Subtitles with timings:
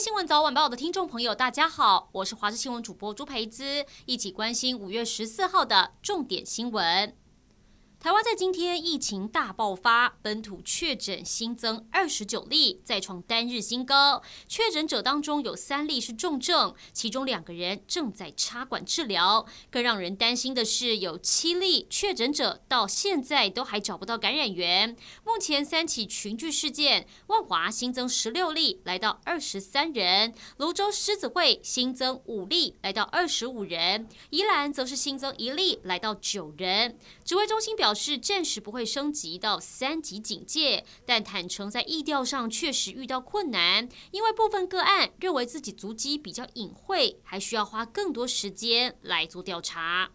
[0.00, 7.14] 新闻早晚报的听众朋友，大家好，我是华视新闻主播朱培姿，一起关心五月十四号的重点新闻。
[8.02, 14.22] 台湾在今天疫情大爆发，本土确诊新增二十九例，再创单日新高。
[14.48, 19.44] 确诊者当中有三例是重症，其中两个人正在插管治疗。
[19.70, 24.96] 更让人担心的是，有七例确诊者到现在都还找不到感染源。
[25.22, 36.96] 目前三起群聚事件，万华新增十六例，来到二十三人；泸州狮子会新增五例，来到二十五人；宜兰则是新增一例，来到九人。
[37.22, 37.89] 指挥中心表。
[37.90, 50.12] 表示暂时不会升级到三级警戒，但坦诚在意调上确实遇到困难，因为部分个案认为自己足迹比较隐晦，还需要花更多时间来做调查。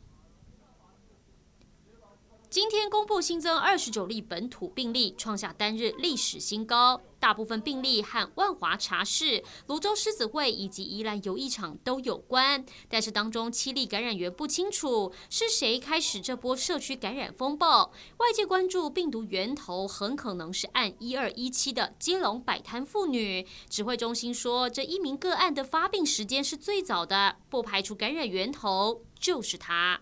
[2.49, 7.01] 今天公布新增二十九例本土病例，创下单日历史新高。
[7.25, 17.91] 大部分病例和万华茶室、泸州狮子会以及宜兰游艺场都有关，但是当中七例感染源不清楚，是谁开始这波社区感染风暴？
[18.17, 23.47] 外界关注病毒源头很可能是按一二一七的基隆摆摊妇女。
[23.67, 30.01] 指挥中心说，这一名个案的发病时间是最早的，不排除感染源头就是他。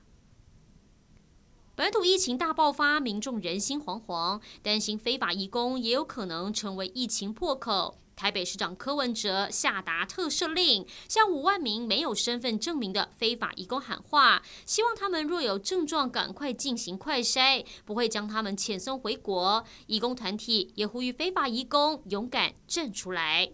[1.75, 7.97] 本土疫情大爆发，民众人心惶惶，担心非法移工也有可能成为疫情破口。
[8.15, 19.65] 台北市长柯文哲下达特赦令，向五万名没有身份证明的非法移工喊话，希望他们若有症状，赶快进行快筛，不会将他们遣送回国。
[19.87, 23.51] 移工团体也呼吁非法移工勇敢站出来。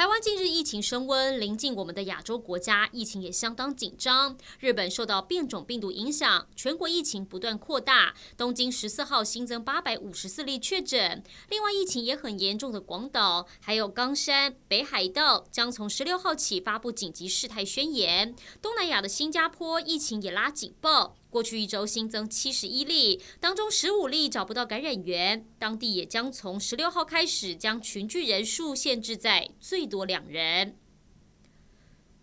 [0.00, 4.34] 台湾近日疫情升温，临近我们的亚洲国家疫情也相当紧张。
[4.58, 8.14] 日本受到变种病毒影响，全国疫情不断扩大。
[8.34, 18.34] 东京十四号新增八百五十四例确诊，另外疫情也很严重的广岛，还有冈山、北海道将从十六号起发布紧急事态宣言。
[18.62, 21.18] 东南亚的新加坡疫情也拉警报。
[21.30, 25.46] 过去一周新增七十一例，当中十五例找不到感染源。
[25.58, 30.76] 当地也将从十六号开始将群聚人数限制在最多两人。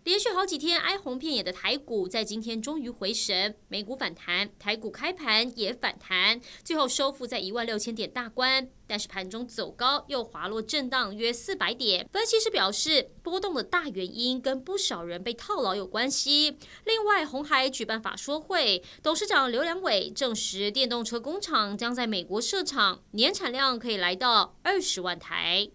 [0.08, 8.70] 连续好几天哀鸿遍野的台股，在今天终于回神，美股反弹，台股开盘也反弹，最后收复在一万六千点大关。
[8.86, 12.08] 但是盘中走高又滑落震荡约四百点。
[12.10, 16.56] 分析师表示，波动的大原因跟不少人被套牢有关系。
[16.86, 25.68] 另外，鸿海举办法说会，董事长刘良伟证实，电动车工厂将在美国设厂，年产量可以来到二十万台。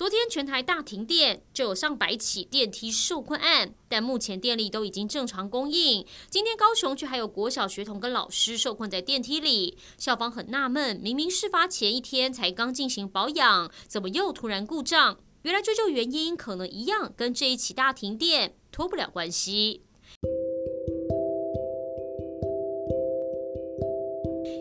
[0.00, 6.06] 昨天全台大停电，就有上百起电梯受困案，但目前电力都已经正常供应。
[6.30, 15.18] 今天高雄却还有国小学童跟老师受困在电梯里，校方很纳闷，明明事发前一天才刚进行保养，怎么又突然故障？
[15.42, 19.82] 原来追究原因可能一样，跟这一起大停电脱不了关系。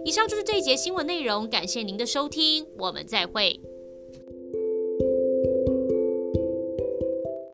[0.03, 3.57] 以上就是这一节新闻内容，感谢您的收听，我们再会。